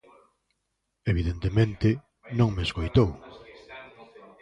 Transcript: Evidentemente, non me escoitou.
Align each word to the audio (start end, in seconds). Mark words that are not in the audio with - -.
Evidentemente, 1.11 1.87
non 2.37 2.49
me 2.55 2.63
escoitou. 2.67 3.09